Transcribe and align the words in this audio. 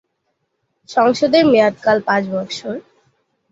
সংসদের 0.89 1.43
মেয়াদকাল 1.45 1.97
পাঁচ 2.07 2.23
বছর। 2.27 2.73